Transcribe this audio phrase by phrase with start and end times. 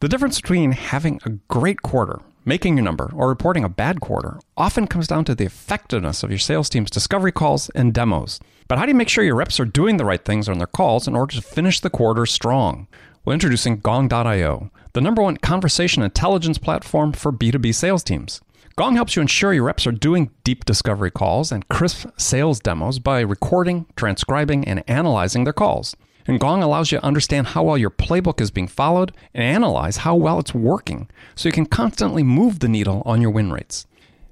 [0.00, 4.40] The difference between having a great quarter, making your number, or reporting a bad quarter
[4.56, 8.40] often comes down to the effectiveness of your sales team's discovery calls and demos.
[8.66, 10.66] But how do you make sure your reps are doing the right things on their
[10.66, 12.88] calls in order to finish the quarter strong?
[13.26, 18.40] Well, introducing Gong.io, the number one conversation intelligence platform for B2B sales teams.
[18.76, 23.00] Gong helps you ensure your reps are doing deep discovery calls and crisp sales demos
[23.00, 25.94] by recording, transcribing, and analyzing their calls.
[26.26, 29.98] And Gong allows you to understand how well your playbook is being followed and analyze
[29.98, 33.86] how well it's working so you can constantly move the needle on your win rates.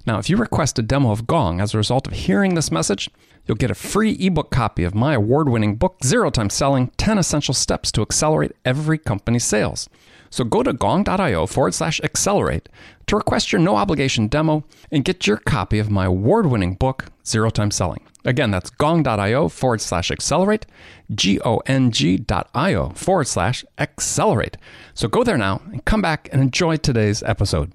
[0.07, 3.11] Now, if you request a demo of Gong as a result of hearing this message,
[3.47, 7.19] you'll get a free ebook copy of my award winning book, Zero Time Selling 10
[7.19, 9.89] Essential Steps to Accelerate Every Company's Sales.
[10.31, 12.69] So go to gong.io forward slash accelerate
[13.07, 17.07] to request your no obligation demo and get your copy of my award winning book,
[17.27, 18.03] Zero Time Selling.
[18.25, 20.67] Again, that's gong.io forward slash accelerate,
[21.15, 24.57] G O N G.io forward slash accelerate.
[24.95, 27.73] So go there now and come back and enjoy today's episode.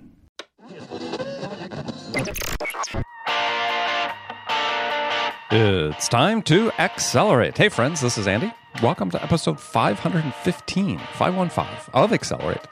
[5.55, 7.57] It's time to accelerate.
[7.57, 8.51] Hey, friends, this is Andy.
[8.81, 12.65] Welcome to episode 515, 515 of Accelerate.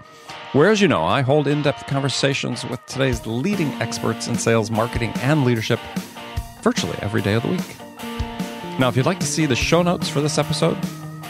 [0.51, 4.71] Where, as you know, I hold in depth conversations with today's leading experts in sales,
[4.71, 5.79] marketing, and leadership
[6.63, 7.77] virtually every day of the week.
[8.79, 10.77] Now, if you'd like to see the show notes for this episode,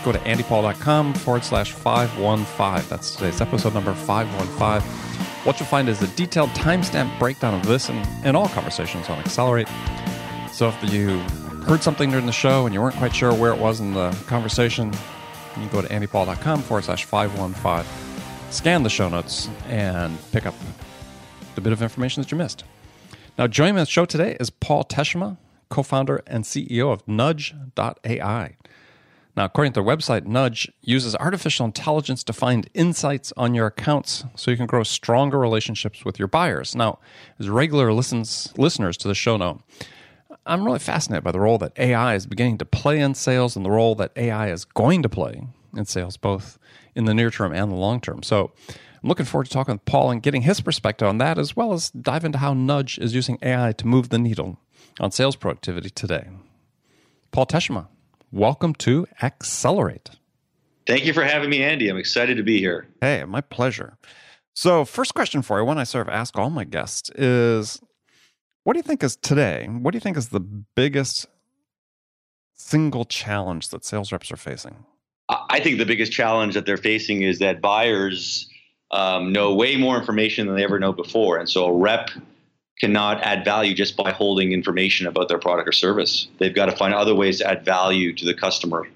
[0.03, 2.89] go to andypaul.com forward slash 515.
[2.89, 4.89] That's today's episode number 515.
[5.43, 9.19] What you'll find is a detailed timestamp breakdown of this and, and all conversations on
[9.19, 9.67] Accelerate.
[10.51, 11.21] So if you
[11.63, 14.11] heard something during the show and you weren't quite sure where it was in the
[14.27, 14.93] conversation,
[15.59, 20.55] you go to andypaul.com forward slash 515, scan the show notes, and pick up
[21.55, 22.63] the bit of information that you missed.
[23.37, 25.37] Now, joining me on the show today is Paul Teshima,
[25.69, 28.55] co founder and CEO of Nudge.ai.
[29.37, 34.25] Now, according to their website, Nudge uses artificial intelligence to find insights on your accounts
[34.35, 36.75] so you can grow stronger relationships with your buyers.
[36.75, 36.99] Now,
[37.39, 39.61] as regular listens, listeners to the show know,
[40.45, 43.65] I'm really fascinated by the role that AI is beginning to play in sales and
[43.65, 46.57] the role that AI is going to play in sales, both
[46.95, 48.23] in the near term and the long term.
[48.23, 51.55] So I'm looking forward to talking with Paul and getting his perspective on that, as
[51.55, 54.59] well as dive into how Nudge is using AI to move the needle
[54.99, 56.27] on sales productivity today.
[57.31, 57.87] Paul Teshima,
[58.31, 60.09] welcome to Accelerate.
[60.87, 61.87] Thank you for having me, Andy.
[61.87, 62.87] I'm excited to be here.
[62.99, 63.97] Hey, my pleasure.
[64.53, 67.79] So, first question for you, one I sort of ask all my guests is
[68.63, 69.67] what do you think is today?
[69.67, 71.27] What do you think is the biggest
[72.53, 74.85] single challenge that sales reps are facing?
[75.29, 78.49] I think the biggest challenge that they're facing is that buyers
[78.91, 81.37] um, know way more information than they ever know before.
[81.37, 82.09] And so a rep
[82.79, 86.27] cannot add value just by holding information about their product or service.
[86.39, 88.87] They've got to find other ways to add value to the customer,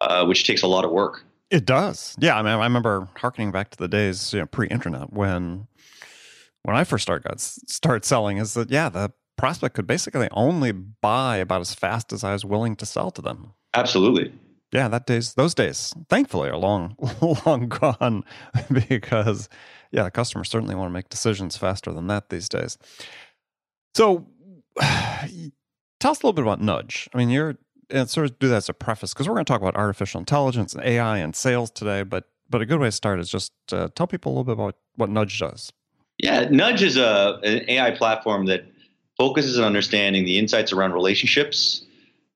[0.00, 1.24] uh, which takes a lot of work.
[1.50, 2.14] It does.
[2.18, 2.38] Yeah.
[2.38, 5.66] I mean, I remember harkening back to the days you know, pre internet when
[6.62, 10.72] when I first started got start selling is that yeah, the prospect could basically only
[10.72, 13.52] buy about as fast as I was willing to sell to them.
[13.74, 14.32] Absolutely.
[14.72, 16.96] Yeah, that days those days thankfully are long
[17.46, 18.24] long gone
[18.88, 19.48] because
[19.90, 22.78] yeah, the customers certainly want to make decisions faster than that these days.
[23.94, 24.28] So
[24.78, 27.08] tell us a little bit about Nudge.
[27.12, 27.56] I mean, you're
[27.92, 30.20] and sort of do that as a preface because we're going to talk about artificial
[30.20, 32.02] intelligence and AI and sales today.
[32.02, 34.52] But but a good way to start is just uh, tell people a little bit
[34.52, 35.72] about what Nudge does.
[36.22, 38.64] Yeah, Nudge is a an AI platform that
[39.16, 41.82] focuses on understanding the insights around relationships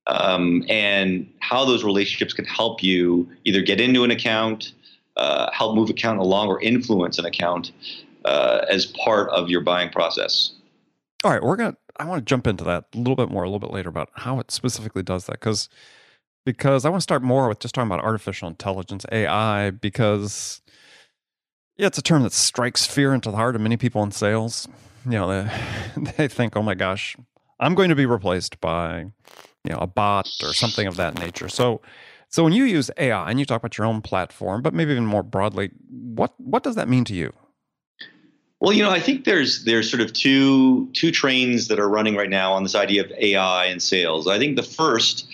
[0.07, 4.73] um, and how those relationships can help you either get into an account,
[5.17, 7.73] uh, help move account along, or influence an account
[8.25, 10.53] uh, as part of your buying process.
[11.23, 11.77] All right, we're gonna.
[11.97, 14.09] I want to jump into that a little bit more a little bit later about
[14.15, 15.69] how it specifically does that because
[16.47, 20.61] because I want to start more with just talking about artificial intelligence AI because
[21.77, 24.69] yeah, it's a term that strikes fear into the heart of many people in sales.
[25.05, 25.51] You know, they,
[26.17, 27.17] they think, oh my gosh,
[27.61, 29.07] I'm going to be replaced by,
[29.65, 31.49] you know, a bot or something of that nature.
[31.49, 31.81] So,
[32.29, 35.07] so when you use AI and you talk about your own platform, but maybe even
[35.07, 37.33] more broadly, what what does that mean to you?
[38.61, 42.17] Well, you know, I think there's there's sort of two two trains that are running
[42.17, 44.27] right now on this idea of AI and sales.
[44.27, 45.29] I think the first,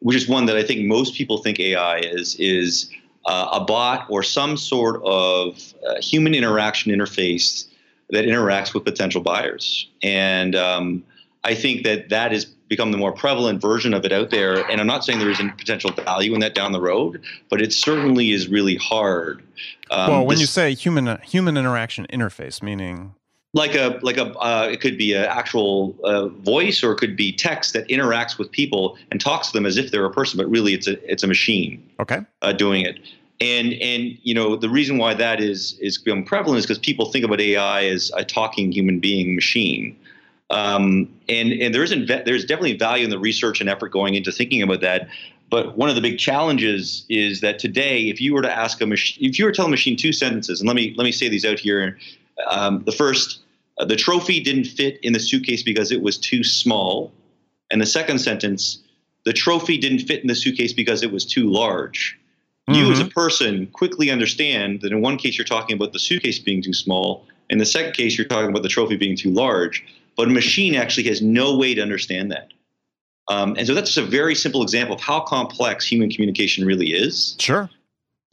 [0.00, 2.90] which is one that I think most people think AI is, is
[3.26, 7.66] a bot or some sort of uh, human interaction interface
[8.10, 9.88] that interacts with potential buyers.
[10.02, 11.04] And um,
[11.44, 14.68] I think that that has become the more prevalent version of it out there.
[14.70, 17.72] And I'm not saying there isn't potential value in that down the road, but it
[17.72, 19.42] certainly is really hard.
[19.90, 23.14] Um, well, when this, you say human human interaction interface, meaning
[23.56, 27.16] like a like a uh, it could be an actual uh, voice or it could
[27.16, 30.36] be text that interacts with people and talks to them as if they're a person,
[30.36, 31.82] but really it's a it's a machine.
[31.98, 33.00] Okay, uh, doing it.
[33.40, 37.10] And and you know the reason why that is is become prevalent is because people
[37.10, 39.96] think about AI as a talking human being machine.
[40.50, 44.30] Um, and and there isn't there's definitely value in the research and effort going into
[44.30, 45.08] thinking about that.
[45.48, 48.86] But one of the big challenges is that today, if you were to ask a
[48.86, 51.12] machine, if you were to tell a machine two sentences, and let me let me
[51.12, 51.96] say these out here.
[52.48, 53.40] Um, the first,
[53.78, 57.12] uh, the trophy didn't fit in the suitcase because it was too small,
[57.70, 58.78] and the second sentence,
[59.24, 62.18] the trophy didn't fit in the suitcase because it was too large.
[62.68, 62.80] Mm-hmm.
[62.80, 63.10] You as a mm-hmm.
[63.10, 67.26] person quickly understand that in one case you're talking about the suitcase being too small,
[67.50, 69.84] in the second case you're talking about the trophy being too large.
[70.16, 72.52] But a machine actually has no way to understand that.
[73.28, 76.92] Um, and so that's just a very simple example of how complex human communication really
[76.92, 77.36] is.
[77.38, 77.68] Sure.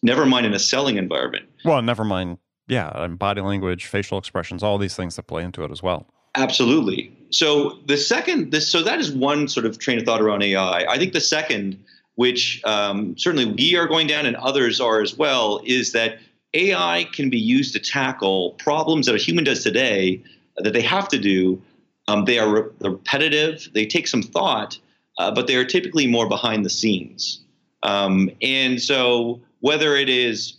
[0.02, 1.46] Never mind in a selling environment.
[1.66, 2.38] Well, never mind,
[2.68, 6.08] yeah, and body language, facial expressions, all these things that play into it as well.
[6.36, 7.16] Absolutely.
[7.30, 10.86] So the second, this, so that is one sort of train of thought around AI.
[10.86, 11.84] I think the second,
[12.16, 16.20] which um, certainly we are going down and others are as well, is that
[16.54, 20.24] AI can be used to tackle problems that a human does today
[20.58, 21.62] that they have to do
[22.08, 23.70] um, they are re- repetitive.
[23.74, 24.78] They take some thought,
[25.18, 27.42] uh, but they are typically more behind the scenes.
[27.84, 30.58] Um, and so, whether it is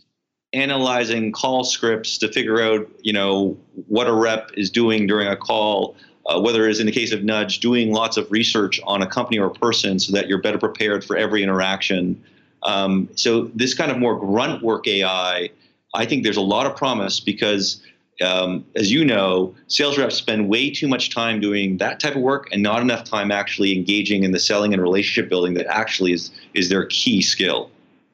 [0.54, 3.56] analyzing call scripts to figure out, you know,
[3.88, 5.96] what a rep is doing during a call,
[6.26, 9.06] uh, whether it is in the case of Nudge, doing lots of research on a
[9.06, 12.22] company or a person so that you're better prepared for every interaction.
[12.62, 15.50] Um, so, this kind of more grunt work AI,
[15.94, 17.82] I think there's a lot of promise because
[18.22, 22.22] um, as you know, sales reps spend way too much time doing that type of
[22.22, 26.12] work and not enough time actually engaging in the selling and relationship building that actually
[26.12, 27.70] is is their key skill.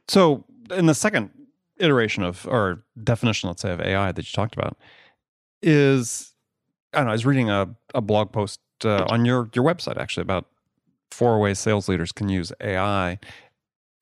[0.09, 1.31] So, in the second
[1.81, 4.77] iteration of or definition, let's say, of AI that you talked about,
[5.63, 6.33] is
[6.93, 7.11] I don't know.
[7.11, 10.47] I was reading a, a blog post uh, on your your website actually about
[11.11, 13.19] four ways sales leaders can use AI,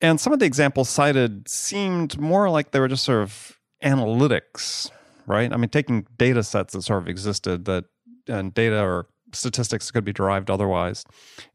[0.01, 4.91] and some of the examples cited seemed more like they were just sort of analytics
[5.29, 5.53] right?
[5.53, 7.85] I mean, taking data sets that sort of existed that
[8.27, 11.05] and data or statistics could be derived otherwise.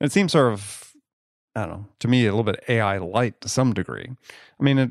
[0.00, 0.92] And it seems sort of,
[1.56, 4.06] I don't know, to me, a little bit AI light to some degree.
[4.08, 4.90] I mean, it,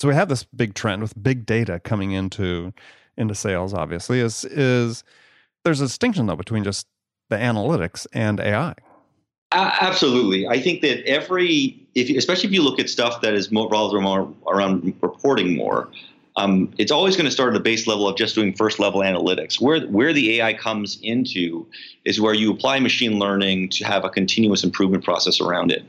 [0.00, 2.72] so we have this big trend with big data coming into
[3.16, 3.72] into sales.
[3.72, 5.04] Obviously, is is
[5.64, 6.86] there's a distinction though between just
[7.28, 8.74] the analytics and AI.
[9.52, 13.72] Absolutely, I think that every, if especially if you look at stuff that is more
[13.72, 15.88] around, around reporting more,
[16.36, 19.00] um, it's always going to start at the base level of just doing first level
[19.00, 19.60] analytics.
[19.60, 21.66] Where where the AI comes into
[22.04, 25.84] is where you apply machine learning to have a continuous improvement process around it.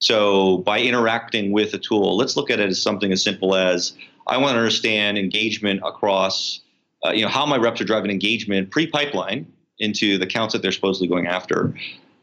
[0.00, 3.92] So by interacting with a tool, let's look at it as something as simple as
[4.26, 6.60] I want to understand engagement across,
[7.04, 9.46] uh, you know, how my reps are driving engagement pre-pipeline
[9.78, 11.74] into the counts that they're supposedly going after.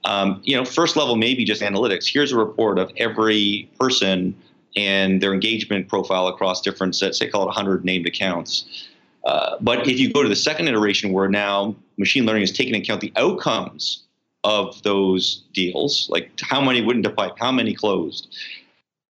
[0.06, 2.12] Um, you know, first level maybe just analytics.
[2.12, 4.36] Here's a report of every person
[4.76, 8.88] and their engagement profile across different sets, say call it 100 named accounts.
[9.26, 12.74] Uh, but if you go to the second iteration where now machine learning is taking
[12.74, 14.07] into account the outcomes
[14.48, 18.34] of those deals, like how many went into pipe, how many closed,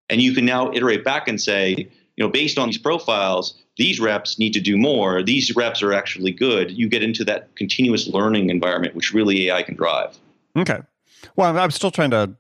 [0.10, 1.76] and you can now iterate back and say,
[2.16, 5.22] you know, based on these profiles, these reps need to do more.
[5.22, 6.72] These reps are actually good.
[6.72, 10.18] You get into that continuous learning environment, which really AI can drive.
[10.58, 10.80] Okay.
[11.36, 12.36] Well, I'm still trying to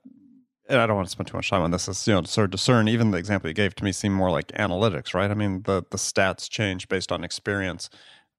[0.69, 1.87] and I don't want to spend too much time on this.
[1.87, 2.87] Is you know sort of discern.
[2.87, 5.29] Even the example you gave to me seemed more like analytics, right?
[5.31, 7.89] I mean, the the stats change based on experience.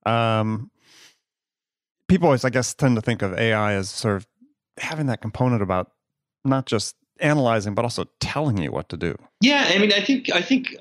[0.05, 0.71] Um,
[2.09, 4.27] people always, I guess, tend to think of AI as sort of
[4.80, 5.92] having that component about
[6.44, 9.16] not just analyzing but also telling you what to do.
[9.40, 10.76] Yeah, I mean, I think I think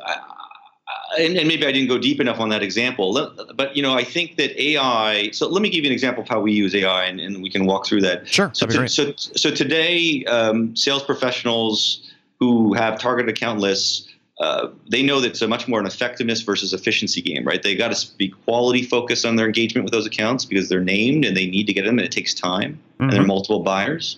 [1.17, 4.03] and, and, maybe I didn't go deep enough on that example, but you know, I
[4.03, 5.31] think that AI.
[5.31, 7.49] So let me give you an example of how we use AI, and, and we
[7.49, 8.27] can walk through that.
[8.27, 8.51] Sure.
[8.53, 14.07] So, to, so, so today, um, sales professionals who have target account lists,
[14.39, 17.63] uh, they know that it's a much more an effectiveness versus efficiency game, right?
[17.63, 21.25] They got to be quality focused on their engagement with those accounts because they're named
[21.25, 23.03] and they need to get them, and it takes time, mm-hmm.
[23.03, 24.17] and there are multiple buyers.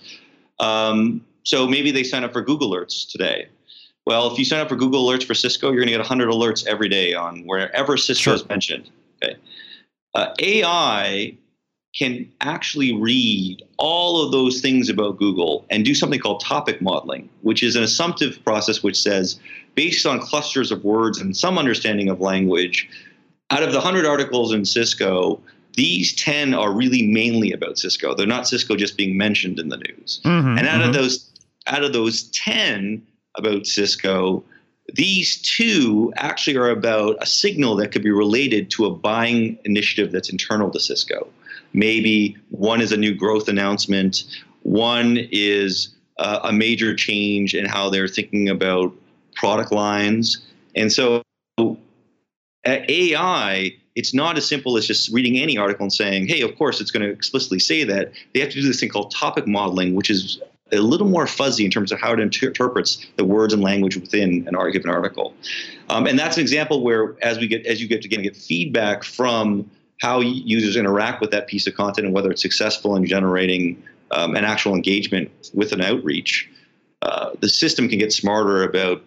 [0.58, 3.48] Um, so maybe they sign up for Google Alerts today
[4.06, 6.28] well, if you sign up for Google Alerts for Cisco, you're going to get 100
[6.28, 8.90] alerts every day on wherever Cisco is mentioned.
[9.22, 9.36] Okay.
[10.14, 11.36] Uh, AI
[11.94, 17.28] can actually read all of those things about Google and do something called topic modeling,
[17.42, 19.38] which is an assumptive process which says,
[19.74, 22.88] based on clusters of words and some understanding of language,
[23.50, 25.40] out of the 100 articles in Cisco,
[25.74, 28.14] these 10 are really mainly about Cisco.
[28.14, 30.20] They're not Cisco just being mentioned in the news.
[30.24, 30.88] Mm-hmm, and out mm-hmm.
[30.88, 31.26] of those
[31.66, 34.44] out of those 10, about Cisco.
[34.94, 40.12] These two actually are about a signal that could be related to a buying initiative
[40.12, 41.28] that's internal to Cisco.
[41.72, 44.24] Maybe one is a new growth announcement,
[44.62, 48.92] one is uh, a major change in how they're thinking about
[49.40, 50.46] product lines.
[50.76, 51.22] And so
[52.64, 56.56] at AI, it's not as simple as just reading any article and saying, hey, of
[56.58, 58.12] course, it's going to explicitly say that.
[58.34, 60.40] They have to do this thing called topic modeling, which is
[60.72, 63.96] a little more fuzzy in terms of how it inter- interprets the words and language
[63.96, 65.34] within an given article.
[65.88, 69.04] Um, and that's an example where, as we get, as you get to get feedback
[69.04, 69.68] from
[70.02, 74.36] how users interact with that piece of content and whether it's successful in generating um,
[74.36, 76.48] an actual engagement with an outreach,
[77.02, 79.02] uh, the system can get smarter about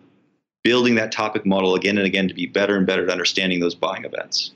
[0.64, 3.76] building that topic model again and again to be better and better at understanding those
[3.76, 4.52] buying events.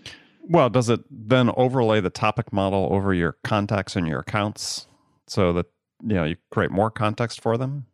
[0.50, 4.88] Well, does it then overlay the topic model over your contacts and your accounts
[5.28, 5.66] so that
[6.02, 7.86] you know you create more context for them?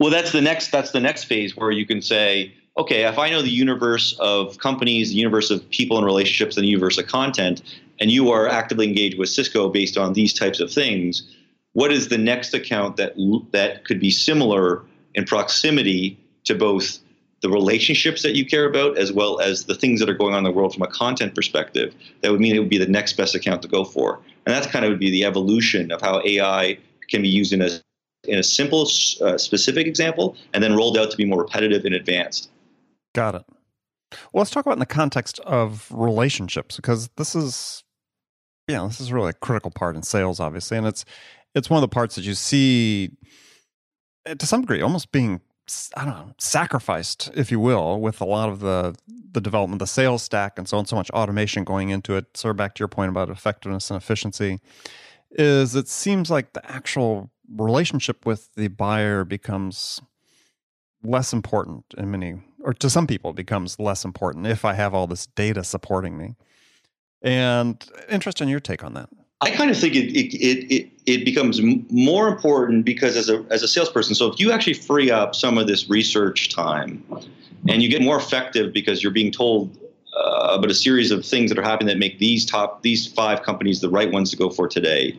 [0.00, 3.30] Well, that's the next that's the next phase where you can say, okay, if I
[3.30, 7.06] know the universe of companies, the universe of people and relationships, and the universe of
[7.06, 7.62] content,
[8.00, 11.22] and you are actively engaged with Cisco based on these types of things,
[11.74, 13.14] what is the next account that
[13.52, 14.82] that could be similar
[15.14, 16.98] in proximity to both
[17.42, 20.38] the relationships that you care about as well as the things that are going on
[20.38, 23.16] in the world from a content perspective that would mean it would be the next
[23.16, 24.20] best account to go for.
[24.46, 27.60] And that's kind of would be the evolution of how ai can be used in
[27.60, 27.68] a
[28.24, 28.82] in a simple
[29.20, 32.50] uh, specific example and then rolled out to be more repetitive and advanced.
[33.14, 33.44] Got it.
[34.32, 37.82] Well let's talk about in the context of relationships because this is
[38.68, 41.04] you know this is really a critical part in sales obviously and it's
[41.56, 43.10] it's one of the parts that you see
[44.26, 45.40] eh, to some degree almost being
[45.96, 48.94] I don't know, sacrificed, if you will, with a lot of the
[49.32, 52.42] the development, the sales stack, and so on, so much automation going into it.
[52.44, 54.60] Of back to your point about effectiveness and efficiency,
[55.30, 60.00] is it seems like the actual relationship with the buyer becomes
[61.02, 65.06] less important in many, or to some people, becomes less important if I have all
[65.06, 66.34] this data supporting me.
[67.22, 69.08] And interested in your take on that.
[69.42, 73.62] I kind of think it it, it, it becomes more important because as a as
[73.62, 77.02] a salesperson, so if you actually free up some of this research time,
[77.68, 79.76] and you get more effective because you're being told
[80.16, 83.42] uh, about a series of things that are happening that make these top these five
[83.42, 85.18] companies the right ones to go for today,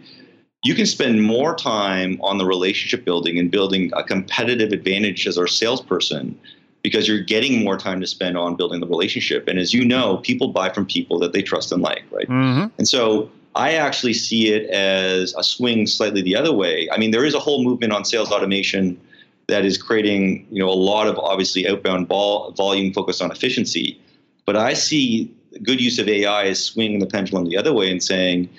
[0.64, 5.38] you can spend more time on the relationship building and building a competitive advantage as
[5.38, 6.40] our salesperson
[6.82, 9.48] because you're getting more time to spend on building the relationship.
[9.48, 12.28] And as you know, people buy from people that they trust and like, right?
[12.28, 12.68] Mm-hmm.
[12.78, 16.90] And so I actually see it as a swing slightly the other way.
[16.92, 19.00] I mean, there is a whole movement on sales automation
[19.48, 24.00] that is creating, you know, a lot of obviously outbound ball, volume focused on efficiency.
[24.46, 28.02] But I see good use of AI as swinging the pendulum the other way and
[28.02, 28.50] saying,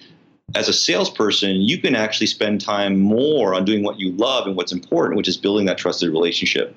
[0.55, 4.57] as a salesperson, you can actually spend time more on doing what you love and
[4.57, 6.77] what's important, which is building that trusted relationship.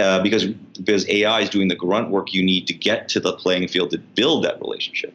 [0.00, 3.32] Uh, because because AI is doing the grunt work you need to get to the
[3.34, 5.14] playing field to build that relationship.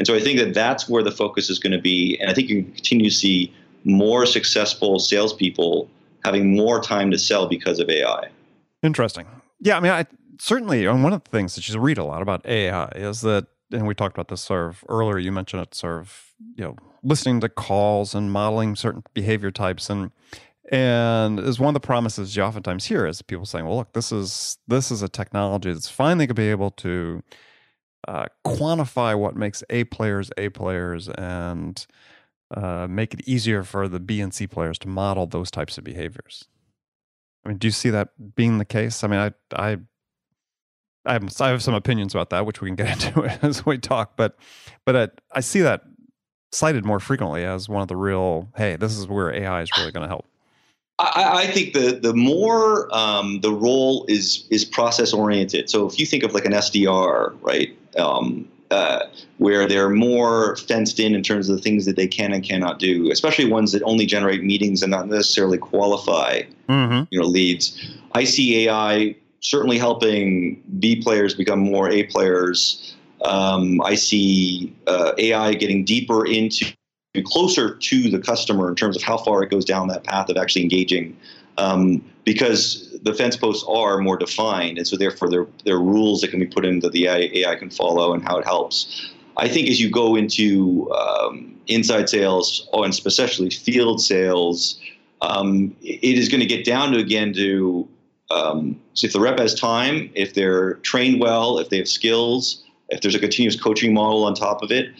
[0.00, 2.16] And so I think that that's where the focus is going to be.
[2.20, 3.52] And I think you continue to see
[3.84, 5.90] more successful salespeople
[6.24, 8.30] having more time to sell because of AI.
[8.82, 9.26] Interesting.
[9.60, 10.06] Yeah, I mean, I
[10.38, 13.48] certainly, and one of the things that you read a lot about AI is that,
[13.72, 15.18] and we talked about this sort of earlier.
[15.18, 19.90] You mentioned it, sort of, you know, listening to calls and modeling certain behavior types,
[19.90, 20.12] and
[20.72, 24.12] and is one of the promises you oftentimes hear is people saying, "Well, look, this
[24.12, 27.22] is this is a technology that's finally going to be able to."
[28.08, 31.86] Uh, quantify what makes A players A players and
[32.54, 35.84] uh, make it easier for the B and C players to model those types of
[35.84, 36.46] behaviors.
[37.44, 39.04] I mean, do you see that being the case?
[39.04, 39.78] I mean, I I
[41.06, 43.78] I have, I have some opinions about that, which we can get into as we
[43.78, 44.16] talk.
[44.16, 44.36] But
[44.84, 45.82] but I, I see that
[46.52, 49.92] cited more frequently as one of the real hey, this is where AI is really
[49.92, 50.26] going to help.
[50.98, 55.70] I, I, think the the more um, the role is is process oriented.
[55.70, 59.06] So if you think of like an SDR, right, um, uh,
[59.38, 62.78] where they're more fenced in in terms of the things that they can and cannot
[62.78, 67.02] do, especially ones that only generate meetings and not necessarily qualify, mm-hmm.
[67.10, 67.98] you know, leads.
[68.12, 72.94] I see AI certainly helping B players become more A players.
[73.24, 76.72] Um, I see uh, AI getting deeper into
[77.24, 80.36] closer to the customer in terms of how far it goes down that path of
[80.36, 81.16] actually engaging,
[81.58, 86.20] um, because the fence posts are more defined, and so therefore there there are rules
[86.20, 89.10] that can be put in that the AI, can follow and how it helps.
[89.36, 94.80] I think as you go into um, inside sales, and especially field sales,
[95.22, 97.88] um, it is going to get down to again to
[98.30, 102.62] um, so if the rep has time, if they're trained well, if they have skills,
[102.90, 104.90] if there's a continuous coaching model on top of it,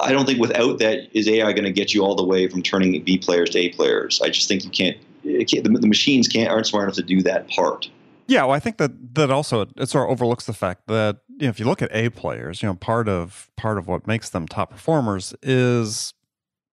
[0.00, 2.62] I don't think without that is AI going to get you all the way from
[2.62, 4.20] turning B players to A players.
[4.22, 4.96] I just think you can't.
[5.24, 7.88] The, the, machines can't aren't smart enough to do that part.
[8.26, 11.46] Yeah, well, I think that that also it sort of overlooks the fact that you
[11.46, 14.30] know, if you look at A players, you know, part of part of what makes
[14.30, 16.14] them top performers is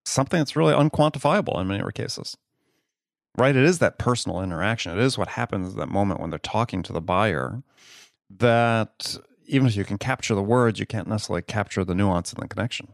[0.06, 2.38] something that's really unquantifiable in many cases.
[3.38, 3.56] Right?
[3.56, 4.92] It is that personal interaction.
[4.92, 7.64] It is what happens at that moment when they're talking to the buyer
[8.30, 12.42] that even if you can capture the words, you can't necessarily capture the nuance and
[12.42, 12.90] the connection.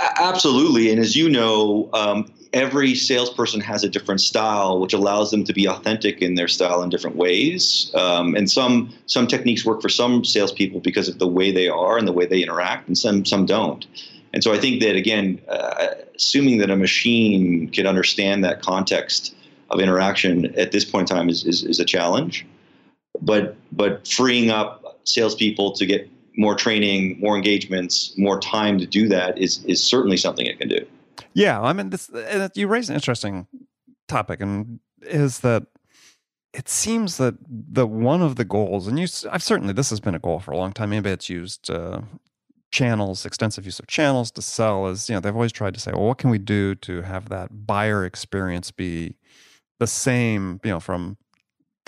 [0.00, 5.44] Absolutely, and as you know, um, every salesperson has a different style, which allows them
[5.44, 7.90] to be authentic in their style in different ways.
[7.94, 11.98] Um, and some some techniques work for some salespeople because of the way they are
[11.98, 13.86] and the way they interact, and some some don't.
[14.32, 19.34] And so I think that again, uh, assuming that a machine could understand that context
[19.70, 22.46] of interaction at this point in time is, is, is a challenge.
[23.20, 26.08] But but freeing up salespeople to get
[26.38, 30.68] more training, more engagements, more time to do that is is certainly something it can
[30.68, 30.86] do.
[31.34, 32.10] Yeah, I mean, this
[32.54, 33.46] you raise an interesting
[34.06, 35.66] topic, and is that
[36.54, 40.14] it seems that the one of the goals, and you, I've certainly this has been
[40.14, 40.90] a goal for a long time.
[40.90, 42.02] Maybe it's used uh,
[42.70, 44.86] channels, extensive use of channels to sell.
[44.86, 47.28] Is you know they've always tried to say, well, what can we do to have
[47.30, 49.16] that buyer experience be
[49.80, 51.16] the same, you know, from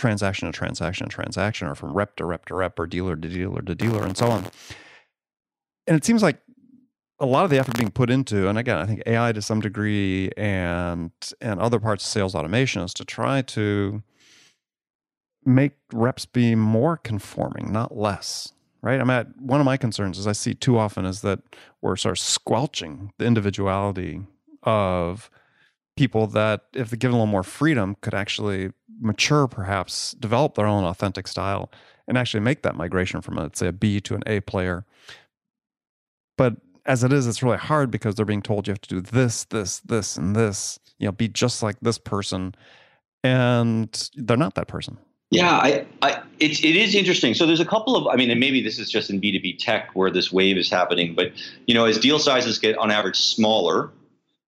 [0.01, 3.29] transaction to transaction to transaction, or from rep to rep to rep, or dealer to
[3.29, 4.47] dealer to dealer, and so on.
[5.87, 6.41] And it seems like
[7.19, 9.61] a lot of the effort being put into, and again, I think AI to some
[9.61, 14.03] degree, and and other parts of sales automation is to try to
[15.45, 18.53] make reps be more conforming, not less.
[18.83, 18.99] Right.
[18.99, 21.41] I mean, one of my concerns, as I see too often, is that
[21.83, 24.23] we're sort of squelching the individuality
[24.63, 25.31] of
[25.97, 30.67] people that, if they're given a little more freedom, could actually mature, perhaps develop their
[30.67, 31.71] own authentic style,
[32.07, 34.85] and actually make that migration from, let's say, a B to an A player.
[36.37, 36.57] But
[36.87, 39.45] as it is, it's really hard because they're being told you have to do this,
[39.45, 40.79] this, this, and this.
[40.99, 42.55] You know, be just like this person,
[43.25, 44.99] and they're not that person.
[45.31, 47.35] Yeah, I, I, it's it is interesting.
[47.35, 49.91] So there's a couple of, I mean, and maybe this is just in B2B tech
[49.95, 51.31] where this wave is happening, but
[51.67, 53.91] you know, as deal sizes get on average smaller,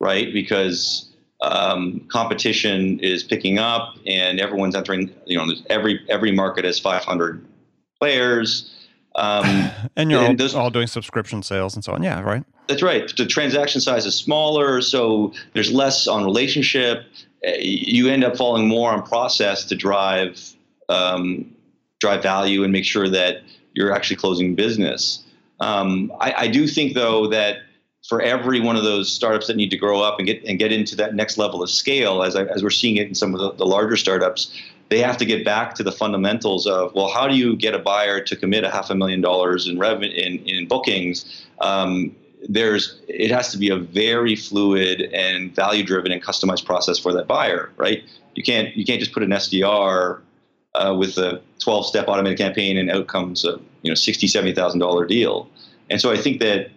[0.01, 0.34] right?
[0.34, 5.13] Because um, competition is picking up and everyone's entering.
[5.25, 7.46] You know, every every market has 500
[8.00, 8.72] players.
[9.15, 12.04] Um, and you're and all, those, all doing subscription sales and so on.
[12.04, 12.44] Yeah, right.
[12.68, 13.12] That's right.
[13.15, 17.06] The transaction size is smaller, so there's less on relationship.
[17.46, 20.40] Uh, you end up falling more on process to drive
[20.90, 21.55] um,
[22.00, 23.42] drive value and make sure that
[23.74, 25.24] you're actually closing business.
[25.59, 27.59] Um, I, I, do think, though, that
[28.07, 30.72] for every one of those startups that need to grow up and get and get
[30.72, 33.39] into that next level of scale, as I, as we're seeing it in some of
[33.39, 34.51] the, the larger startups,
[34.89, 37.79] they have to get back to the fundamentals of well, how do you get a
[37.79, 41.46] buyer to commit a half a million dollars in revenue in, in bookings?
[41.61, 42.15] Um,
[42.48, 47.11] there's it has to be a very fluid and value driven and customized process for
[47.13, 48.03] that buyer, right?
[48.35, 50.22] You can't you can't just put an SDR
[50.75, 54.79] uh, with a 12 step automated campaign and outcomes of you know 60 70 thousand
[54.79, 55.50] dollar deal.
[55.89, 56.70] And so I think that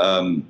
[0.00, 0.46] um,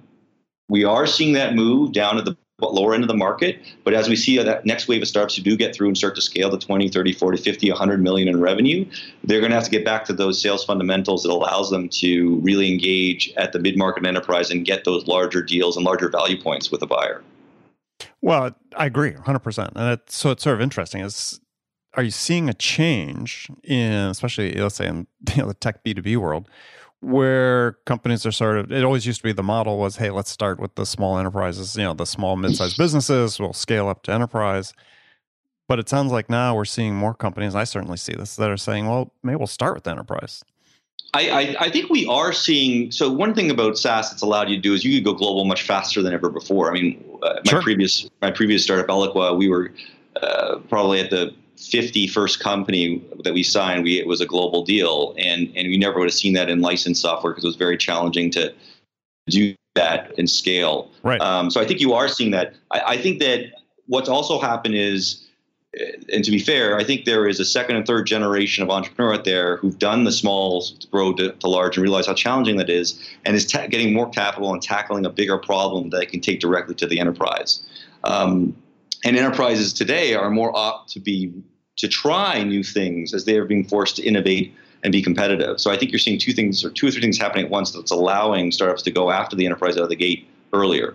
[0.68, 2.36] we are seeing that move down to the
[2.68, 3.58] lower end of the market.
[3.84, 6.14] But as we see that next wave of startups who do get through and start
[6.16, 8.84] to scale to 20, 30, 40, 50, 100 million in revenue,
[9.24, 12.36] they're going to have to get back to those sales fundamentals that allows them to
[12.40, 16.70] really engage at the mid-market enterprise and get those larger deals and larger value points
[16.70, 17.22] with a buyer.
[18.20, 19.72] Well, I agree 100%.
[19.74, 21.40] And so it's sort of interesting is
[21.94, 26.16] are you seeing a change in especially let's say in you know, the tech B2B
[26.18, 26.48] world
[27.00, 30.30] where companies are sort of it always used to be the model was hey let's
[30.30, 34.12] start with the small enterprises you know the small mid-sized businesses we'll scale up to
[34.12, 34.74] enterprise
[35.66, 38.56] but it sounds like now we're seeing more companies i certainly see this that are
[38.56, 40.44] saying well maybe we'll start with enterprise
[41.12, 42.92] I, I, I think we are seeing.
[42.92, 45.44] So one thing about SaaS that's allowed you to do is you could go global
[45.44, 46.70] much faster than ever before.
[46.70, 47.62] I mean, uh, my sure.
[47.62, 49.72] previous my previous startup Eloqua, we were
[50.22, 54.64] uh, probably at the 50 first company that we signed, we, it was a global
[54.64, 55.14] deal.
[55.18, 57.76] And, and we never would have seen that in licensed software because it was very
[57.76, 58.54] challenging to
[59.28, 60.90] do that and scale.
[61.02, 61.20] Right.
[61.20, 62.54] Um, so I think you are seeing that.
[62.70, 63.52] I, I think that
[63.86, 65.26] what's also happened is,
[65.78, 68.70] uh, and to be fair, I think there is a second and third generation of
[68.70, 72.56] entrepreneur out there who've done the small grow to, to, large and realize how challenging
[72.56, 76.06] that is, and is ta- getting more capital and tackling a bigger problem that they
[76.06, 77.62] can take directly to the enterprise.
[78.02, 78.56] Um,
[79.04, 81.32] and enterprises today are more apt to be
[81.80, 85.60] to try new things as they are being forced to innovate and be competitive.
[85.60, 87.70] So I think you're seeing two things or two or three things happening at once
[87.72, 90.94] that's allowing startups to go after the enterprise out of the gate earlier.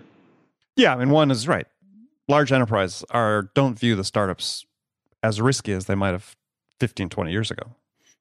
[0.76, 1.66] Yeah, I mean one is right.
[2.28, 4.66] Large enterprise are don't view the startups
[5.22, 6.36] as risky as they might have
[6.80, 7.64] 15 20 years ago.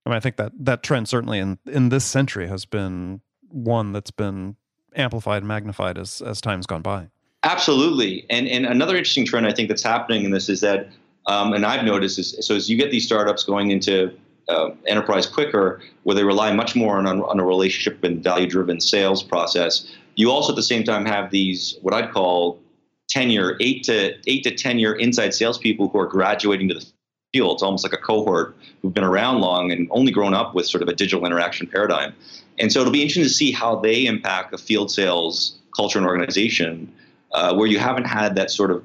[0.06, 3.92] I mean I think that that trend certainly in in this century has been one
[3.92, 4.56] that's been
[4.96, 7.10] amplified and magnified as as time's gone by.
[7.44, 8.26] Absolutely.
[8.30, 10.90] And and another interesting trend I think that's happening in this is that
[11.28, 14.14] um, and I've noticed is so as you get these startups going into
[14.48, 18.80] uh, enterprise quicker, where they rely much more on, on a relationship and value driven
[18.80, 22.60] sales process, you also at the same time have these what I'd call
[23.08, 26.86] tenure eight to eight to ten year inside salespeople who are graduating to the
[27.34, 27.56] field.
[27.56, 30.82] It's almost like a cohort who've been around long and only grown up with sort
[30.82, 32.14] of a digital interaction paradigm.
[32.60, 36.08] And so it'll be interesting to see how they impact a field sales culture and
[36.08, 36.94] organization
[37.34, 38.84] uh, where you haven't had that sort of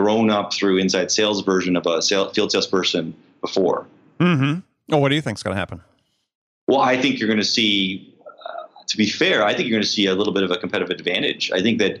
[0.00, 3.86] grown up through inside sales version of a sales, field salesperson before.
[4.18, 4.60] Mm-hmm.
[4.88, 5.82] Well, what do you think is going to happen?
[6.66, 9.82] Well, I think you're going to see, uh, to be fair, I think you're going
[9.82, 11.50] to see a little bit of a competitive advantage.
[11.52, 12.00] I think that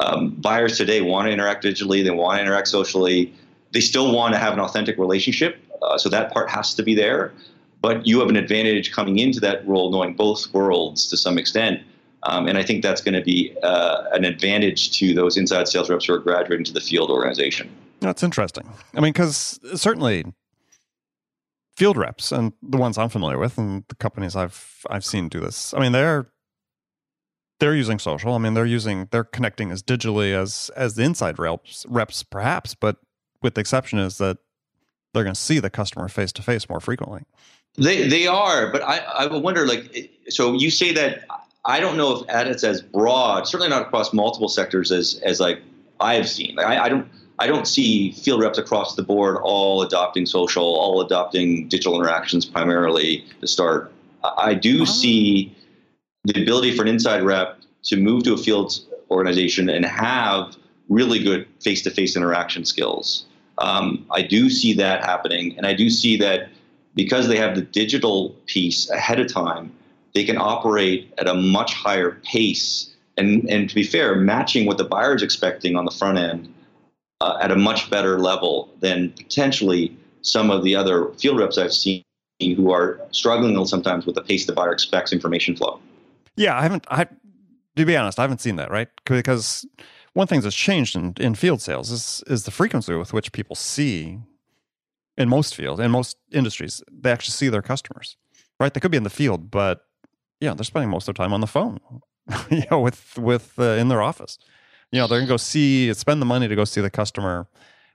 [0.00, 3.32] um, buyers today want to interact digitally, they want to interact socially,
[3.72, 5.56] they still want to have an authentic relationship.
[5.82, 7.32] Uh, so that part has to be there.
[7.80, 11.82] But you have an advantage coming into that role knowing both worlds to some extent.
[12.26, 15.88] Um, and I think that's going to be uh, an advantage to those inside sales
[15.88, 17.70] reps who are graduating to the field organization.
[18.00, 18.68] That's interesting.
[18.94, 20.24] I mean, because certainly
[21.76, 25.40] field reps and the ones I'm familiar with and the companies I've I've seen do
[25.40, 25.72] this.
[25.74, 26.30] I mean, they're
[27.60, 28.34] they're using social.
[28.34, 32.74] I mean, they're using they're connecting as digitally as as the inside reps reps perhaps,
[32.74, 32.96] but
[33.42, 34.38] with the exception is that
[35.14, 37.22] they're going to see the customer face to face more frequently.
[37.76, 41.24] They they are, but I I wonder like so you say that
[41.66, 45.60] I don't know if it's as broad, certainly not across multiple sectors as as like
[46.00, 46.54] I've seen.
[46.54, 50.64] Like I, I don't I don't see field reps across the board all adopting social,
[50.64, 53.92] all adopting digital interactions primarily to start.
[54.38, 54.84] I do oh.
[54.84, 55.54] see
[56.24, 60.56] the ability for an inside rep to move to a field organization and have
[60.88, 63.26] really good face-to-face interaction skills.
[63.58, 66.48] Um, I do see that happening, and I do see that
[66.94, 69.72] because they have the digital piece ahead of time,
[70.16, 72.90] they can operate at a much higher pace.
[73.18, 76.52] And, and to be fair, matching what the buyer is expecting on the front end
[77.20, 81.72] uh, at a much better level than potentially some of the other field reps I've
[81.72, 82.02] seen
[82.40, 85.80] who are struggling sometimes with the pace the buyer expects information flow.
[86.34, 86.86] Yeah, I haven't.
[86.90, 87.06] I
[87.76, 89.66] to be honest, I haven't seen that right because
[90.14, 93.56] one thing that's changed in, in field sales is is the frequency with which people
[93.56, 94.18] see
[95.16, 98.16] in most fields in most industries they actually see their customers.
[98.58, 99.85] Right, they could be in the field, but
[100.40, 101.78] yeah, they're spending most of their time on the phone.
[102.50, 104.38] you know, with with uh, in their office
[104.92, 107.48] you know they're gonna go see spend the money to go see the customer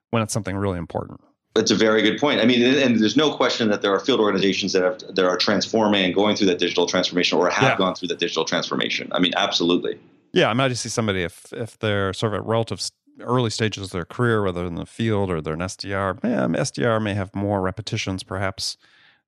[0.10, 1.22] when it's something really important
[1.54, 2.40] that's a very good point.
[2.40, 5.36] I mean, and there's no question that there are field organizations that, have, that are
[5.36, 7.78] transforming and going through that digital transformation or have yeah.
[7.78, 9.10] gone through that digital transformation.
[9.12, 10.00] I mean, absolutely.
[10.32, 12.80] Yeah, I might just see somebody if if they're sort of at relative
[13.20, 16.24] early stages of their career, whether in the field or they're an SDR.
[16.24, 18.78] Yeah, SDR may have more repetitions, perhaps.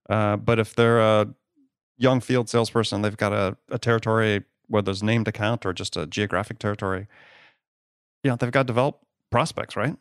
[0.10, 1.28] Uh, but if they're a
[2.04, 6.06] young field salesperson, they've got a, a territory, whether it's named account or just a
[6.06, 7.08] geographic territory
[8.24, 9.96] you know, they've got to develop prospects, right?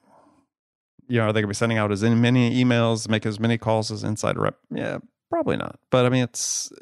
[1.08, 3.58] You know, are they going to be sending out as many emails, make as many
[3.58, 4.56] calls as inside rep?
[4.70, 5.78] Yeah, probably not.
[5.90, 6.72] But I mean, it's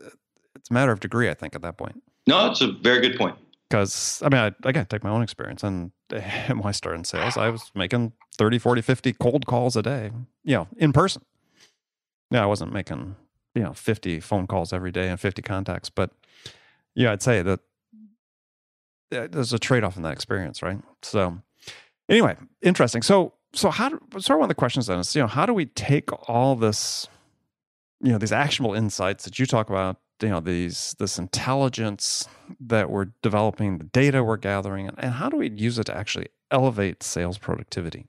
[0.55, 2.03] it's a matter of degree, I think, at that point.
[2.27, 3.37] No, it's a very good point.
[3.69, 5.63] Because, I mean, I, again, take my own experience.
[5.63, 9.83] And when I started in sales, I was making 30, 40, 50 cold calls a
[9.83, 10.11] day,
[10.45, 11.25] you know, in person.
[12.31, 13.17] Yeah, I wasn't making,
[13.55, 15.91] you know, 50 phone calls every day and 50 contacts.
[15.91, 16.11] But
[16.95, 17.61] yeah, I'd say that
[19.11, 20.79] there's a trade off in that experience, right?
[21.03, 21.39] So,
[22.09, 23.03] anyway, interesting.
[23.03, 23.89] So, so how?
[23.89, 26.11] Do, sort of one of the questions then is, you know, how do we take
[26.29, 27.09] all this,
[28.01, 32.29] you know, these actionable insights that you talk about, you know, these this intelligence
[32.61, 35.97] that we're developing, the data we're gathering, and, and how do we use it to
[35.97, 38.07] actually elevate sales productivity?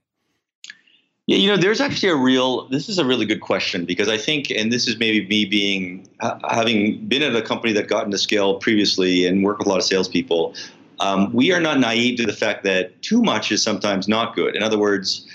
[1.28, 2.68] Yeah, you know, there's actually a real.
[2.68, 6.08] This is a really good question because I think, and this is maybe me being
[6.50, 9.78] having been at a company that got into scale previously and work with a lot
[9.78, 10.54] of salespeople.
[10.98, 14.56] Um, we are not naive to the fact that too much is sometimes not good.
[14.56, 15.26] In other words,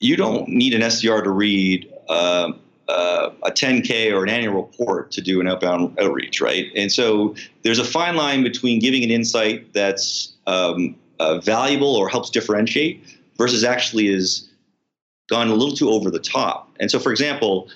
[0.00, 2.52] you don't need an SDR to read uh,
[2.88, 6.70] uh, a 10K or an annual report to do an outbound outreach, right?
[6.76, 12.08] And so there's a fine line between giving an insight that's um, uh, valuable or
[12.08, 13.02] helps differentiate
[13.38, 14.48] versus actually is
[15.32, 16.68] gone a little too over the top.
[16.78, 17.68] And so, for example,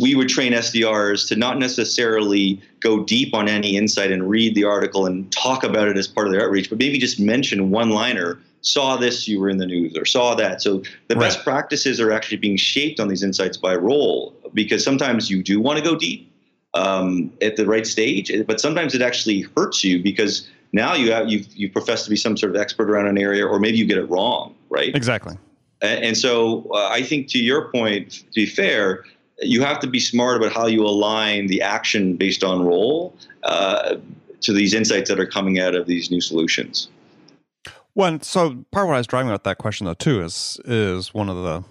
[0.00, 4.64] we would train SDRs to not necessarily go deep on any insight and read the
[4.64, 7.90] article and talk about it as part of their outreach, but maybe just mention one
[7.90, 10.62] liner saw this, you were in the news, or saw that.
[10.62, 11.22] So the right.
[11.22, 15.60] best practices are actually being shaped on these insights by role because sometimes you do
[15.60, 16.32] want to go deep
[16.74, 21.28] um, at the right stage, but sometimes it actually hurts you because now you have,
[21.28, 23.84] you you profess to be some sort of expert around an area, or maybe you
[23.84, 24.94] get it wrong, right?
[24.94, 25.36] Exactly.
[25.82, 29.04] And, so uh, I think to your point, to be fair,
[29.40, 33.96] you have to be smart about how you align the action based on role uh,
[34.42, 36.88] to these insights that are coming out of these new solutions.
[37.94, 41.12] Well, so part of what I was driving at that question though too is is
[41.12, 41.64] one of the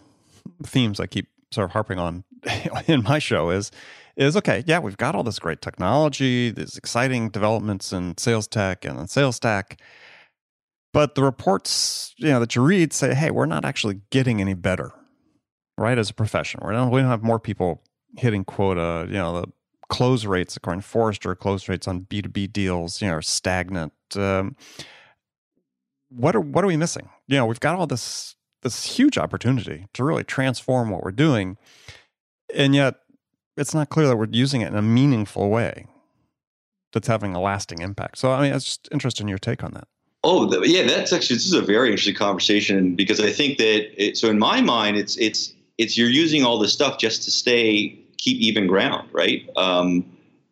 [0.67, 2.24] themes I keep sort of harping on
[2.88, 3.71] in my show is
[4.17, 8.86] is okay, yeah, we've got all this great technology, these exciting developments in sales tech
[8.86, 9.80] and in sales stack.
[10.93, 14.54] But the reports, you know, that you read say, hey, we're not actually getting any
[14.54, 14.93] better
[15.82, 15.97] right?
[15.97, 17.82] As a profession, we don't we don't have more people
[18.17, 19.06] hitting quota.
[19.08, 19.47] You know, the
[19.89, 23.21] close rates according to Forrester, close rates on B two B deals, you know, are
[23.21, 23.93] stagnant.
[24.15, 24.56] Um,
[26.10, 27.10] what are what are we missing?
[27.27, 31.58] You know, we've got all this this huge opportunity to really transform what we're doing,
[32.54, 32.95] and yet
[33.58, 35.88] it's not clear that we're using it in a meaningful way
[36.93, 38.17] that's having a lasting impact.
[38.17, 39.88] So, I mean, I was just interested in your take on that.
[40.23, 44.17] Oh, yeah, that's actually this is a very interesting conversation because I think that it,
[44.17, 47.97] so in my mind, it's it's it's you're using all this stuff just to stay
[48.17, 49.49] keep even ground, right?
[49.57, 50.05] Um,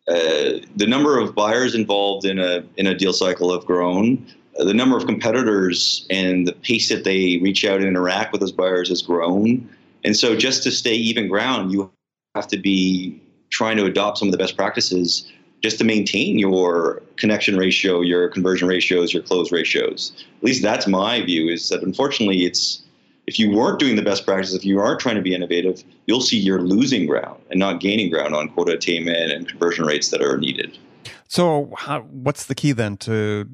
[0.08, 4.26] uh, the number of buyers involved in a in a deal cycle have grown.
[4.58, 8.40] Uh, the number of competitors and the pace that they reach out and interact with
[8.40, 9.68] those buyers has grown.
[10.02, 11.92] And so, just to stay even ground, you
[12.34, 15.30] have to be trying to adopt some of the best practices
[15.60, 20.12] just to maintain your connection ratio, your conversion ratios, your close ratios.
[20.38, 21.48] At least that's my view.
[21.48, 22.82] Is that unfortunately, it's
[23.26, 26.20] if you weren't doing the best practices, if you aren't trying to be innovative, you'll
[26.20, 30.22] see you're losing ground and not gaining ground on quota attainment and conversion rates that
[30.22, 30.76] are needed.
[31.28, 33.48] So, how, what's the key then to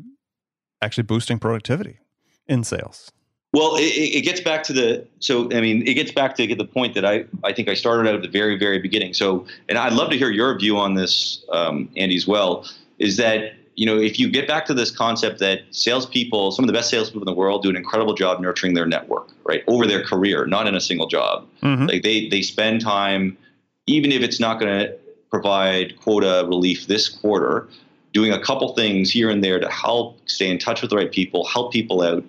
[0.80, 1.98] actually boosting productivity
[2.46, 3.12] in sales?
[3.52, 6.64] Well, it, it, gets back to the so I mean it gets back to the
[6.64, 9.14] point that I I think I started out at the very very beginning.
[9.14, 12.66] So and I'd love to hear your view on this, um, Andy, as well.
[12.98, 16.66] Is that you know if you get back to this concept that salespeople, some of
[16.66, 19.86] the best salespeople in the world, do an incredible job nurturing their network, right, over
[19.86, 21.46] their career, not in a single job.
[21.62, 21.86] Mm-hmm.
[21.86, 23.38] Like they they spend time,
[23.86, 24.98] even if it's not going to
[25.30, 27.68] provide quota relief this quarter,
[28.12, 31.12] doing a couple things here and there to help stay in touch with the right
[31.12, 32.24] people, help people out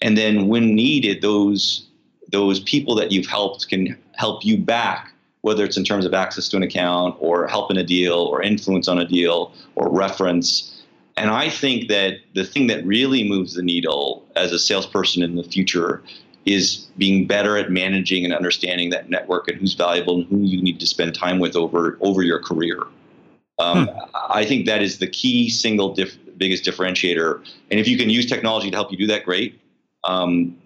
[0.00, 1.86] and then when needed those
[2.30, 6.48] those people that you've helped can help you back whether it's in terms of access
[6.48, 10.82] to an account or help in a deal or influence on a deal or reference
[11.16, 15.36] and i think that the thing that really moves the needle as a salesperson in
[15.36, 16.02] the future
[16.44, 20.62] is being better at managing and understanding that network and who's valuable and who you
[20.62, 22.82] need to spend time with over over your career
[23.58, 23.98] um, hmm.
[24.30, 27.44] I think that is the key single diff- biggest differentiator.
[27.70, 29.60] And if you can use technology to help you do that, great.
[30.04, 30.56] Um,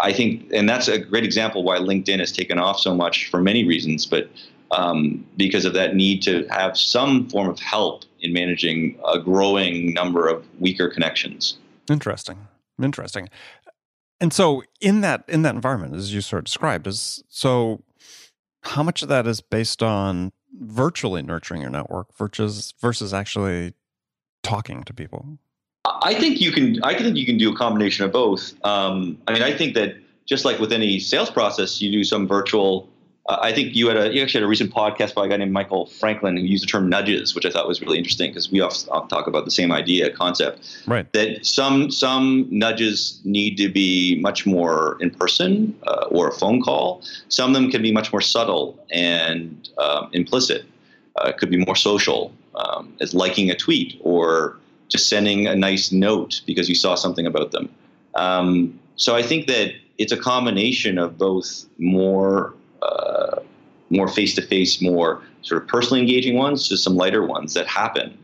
[0.00, 3.40] I think, and that's a great example why LinkedIn has taken off so much for
[3.40, 4.28] many reasons, but
[4.70, 9.92] um, because of that need to have some form of help in managing a growing
[9.94, 11.58] number of weaker connections.
[11.90, 12.48] Interesting,
[12.82, 13.28] interesting.
[14.20, 17.82] And so, in that in that environment, as you sort of described, is so
[18.62, 23.74] how much of that is based on virtually nurturing your network versus versus actually
[24.42, 25.38] talking to people?
[26.04, 26.82] I think you can.
[26.84, 28.54] I think you can do a combination of both.
[28.64, 32.28] Um, I mean, I think that just like with any sales process, you do some
[32.28, 32.88] virtual.
[33.26, 35.38] Uh, I think you had a you actually had a recent podcast by a guy
[35.38, 38.52] named Michael Franklin who used the term nudges, which I thought was really interesting because
[38.52, 40.82] we often, talk about the same idea concept.
[40.86, 41.10] Right.
[41.14, 46.60] That some some nudges need to be much more in person uh, or a phone
[46.60, 47.02] call.
[47.28, 50.66] Some of them can be much more subtle and um, implicit.
[51.16, 55.54] Uh, it could be more social, um, as liking a tweet or just sending a
[55.54, 57.68] nice note because you saw something about them.
[58.14, 63.40] Um, so I think that it's a combination of both more uh,
[63.90, 67.66] more face to face, more sort of personally engaging ones to some lighter ones that
[67.66, 68.18] happen.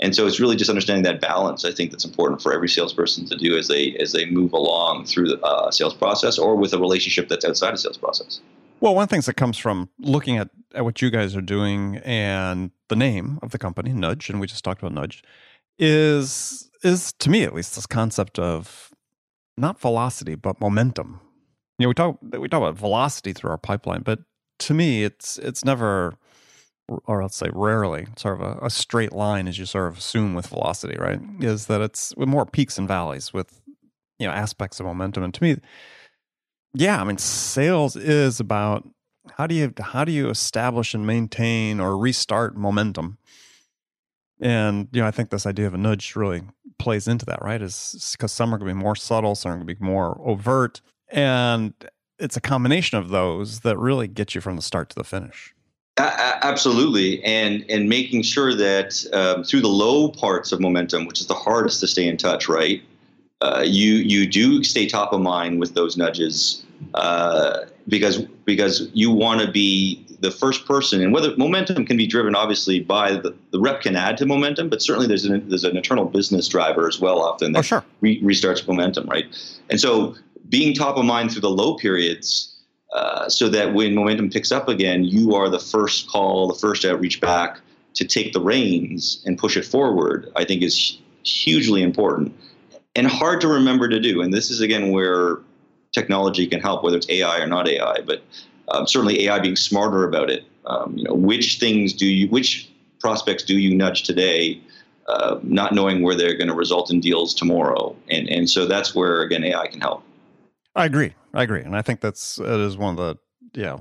[0.00, 1.64] And so it's really just understanding that balance.
[1.64, 5.06] I think that's important for every salesperson to do as they as they move along
[5.06, 8.40] through the uh, sales process or with a relationship that's outside of sales process.
[8.80, 11.40] Well, one of the things that comes from looking at, at what you guys are
[11.40, 15.22] doing and the name of the company, Nudge, and we just talked about Nudge,
[15.78, 18.90] is is to me at least this concept of
[19.56, 21.20] not velocity but momentum.
[21.78, 24.20] You know, we talk we talk about velocity through our pipeline, but
[24.60, 26.14] to me, it's it's never,
[26.88, 30.34] or I'll say rarely, sort of a, a straight line as you sort of assume
[30.34, 31.20] with velocity, right?
[31.20, 31.44] Mm-hmm.
[31.44, 33.60] Is that it's with more peaks and valleys with
[34.18, 35.56] you know aspects of momentum, and to me,
[36.74, 38.88] yeah, I mean, sales is about
[39.36, 43.18] how do you how do you establish and maintain or restart momentum
[44.40, 46.42] and you know, I think this idea of a nudge really
[46.78, 47.60] plays into that, right?
[47.60, 50.20] Is because some are going to be more subtle, some are going to be more
[50.24, 51.72] overt, and
[52.18, 55.54] it's a combination of those that really get you from the start to the finish.
[55.98, 61.26] absolutely, and and making sure that um, through the low parts of momentum, which is
[61.26, 62.82] the hardest to stay in touch, right?
[63.40, 69.10] Uh, you you do stay top of mind with those nudges uh, because because you
[69.10, 73.34] want to be the first person, and whether momentum can be driven obviously by the,
[73.50, 76.88] the rep can add to momentum, but certainly there's an there's an internal business driver
[76.88, 77.84] as well often that oh, sure.
[78.00, 79.26] re- restarts momentum, right?
[79.70, 80.14] And so
[80.48, 82.52] being top of mind through the low periods.
[82.92, 86.84] Uh, so that when momentum picks up again, you are the first call, the first
[86.84, 87.60] outreach back
[87.92, 90.30] to take the reins and push it forward.
[90.36, 92.32] I think is hugely important
[92.96, 94.22] and hard to remember to do.
[94.22, 95.38] And this is again where
[95.92, 98.00] technology can help, whether it's AI or not AI.
[98.04, 98.22] But
[98.68, 100.44] um, certainly AI being smarter about it.
[100.66, 104.60] Um, you know, which things do you, which prospects do you nudge today,
[105.06, 108.94] uh, not knowing where they're going to result in deals tomorrow, and and so that's
[108.94, 110.02] where again AI can help.
[110.74, 111.14] I agree.
[111.32, 113.18] I agree, and I think that's it is one of
[113.52, 113.78] the yeah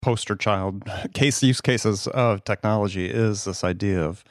[0.00, 4.24] poster child case use cases of technology is this idea of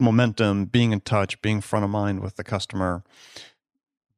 [0.00, 3.04] momentum, being in touch, being front of mind with the customer.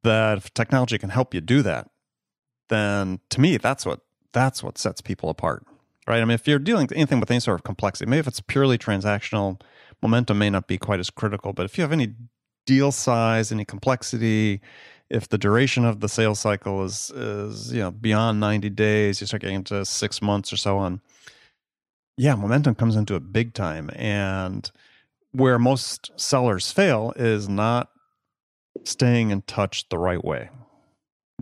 [0.02, 1.90] That if technology can help you do that,
[2.68, 4.05] then to me that's what
[4.36, 5.64] that's what sets people apart,
[6.06, 6.20] right?
[6.20, 8.76] I mean, if you're dealing anything with any sort of complexity, maybe if it's purely
[8.76, 9.58] transactional,
[10.02, 11.54] momentum may not be quite as critical.
[11.54, 12.12] But if you have any
[12.66, 14.60] deal size, any complexity,
[15.08, 19.26] if the duration of the sales cycle is is you know beyond 90 days, you
[19.26, 21.00] start getting into six months or so on.
[22.18, 24.70] Yeah, momentum comes into it big time, and
[25.32, 27.88] where most sellers fail is not
[28.84, 30.50] staying in touch the right way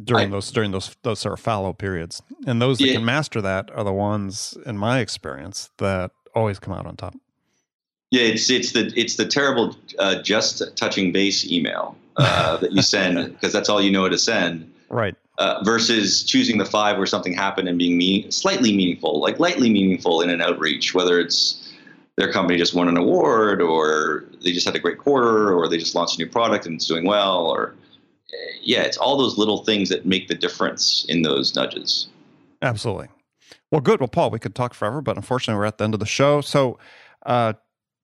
[0.02, 2.22] during I, those during those those sort of fallow periods.
[2.46, 2.94] And those that yeah.
[2.94, 7.14] can master that are the ones, in my experience, that always come out on top.
[8.11, 12.83] Yeah, it's it's the it's the terrible uh, just touching base email uh, that you
[12.83, 14.70] send because that's all you know to send.
[14.88, 15.14] Right.
[15.38, 19.68] Uh, versus choosing the five where something happened and being mean, slightly meaningful, like lightly
[19.68, 21.72] meaningful in an outreach, whether it's
[22.16, 25.76] their company just won an award or they just had a great quarter or they
[25.76, 27.74] just launched a new product and it's doing well or
[28.62, 32.09] yeah, it's all those little things that make the difference in those nudges.
[32.62, 33.09] Absolutely.
[33.70, 34.01] Well, good.
[34.01, 36.40] Well, Paul, we could talk forever, but unfortunately, we're at the end of the show.
[36.40, 36.79] So,
[37.27, 37.55] uh,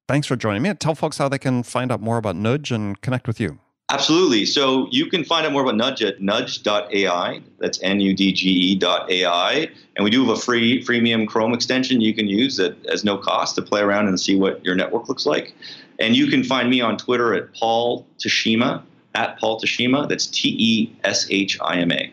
[0.09, 0.75] thanks for joining me.
[0.75, 3.59] Tell folks how they can find out more about Nudge and connect with you.
[3.91, 4.47] Absolutely.
[4.47, 7.41] So you can find out more about Nudge at nudge.ai.
[7.59, 9.69] That's N-U-D-G-E dot AI.
[9.97, 13.19] And we do have a free freemium Chrome extension you can use that has no
[13.19, 15.55] cost to play around and see what your network looks like.
[15.99, 18.83] And you can find me on Twitter at Paul Teshima,
[19.15, 20.09] at Paul Teshima.
[20.09, 22.13] That's T E S H I M A.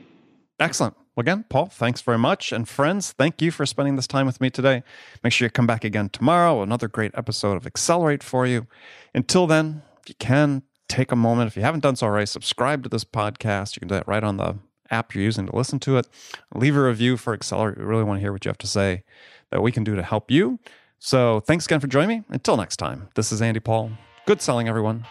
[0.60, 0.96] Excellent.
[1.16, 2.52] Well, again, Paul, thanks very much.
[2.52, 4.84] And friends, thank you for spending this time with me today.
[5.24, 6.62] Make sure you come back again tomorrow.
[6.62, 8.68] Another great episode of Accelerate for you.
[9.16, 11.48] Until then, if you can, take a moment.
[11.48, 13.76] If you haven't done so already, subscribe to this podcast.
[13.76, 14.58] You can do that right on the
[14.92, 16.08] app you're using to listen to it.
[16.54, 17.78] Leave a review for Accelerate.
[17.78, 19.04] We really want to hear what you have to say
[19.50, 20.60] that we can do to help you.
[21.00, 22.26] So thanks again for joining me.
[22.30, 23.92] Until next time, this is Andy Paul.
[24.26, 25.06] Good selling, everyone.